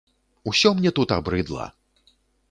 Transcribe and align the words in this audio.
Усё 0.51 0.71
мне 0.79 0.91
тут 0.99 1.13
абрыдла! 1.17 1.67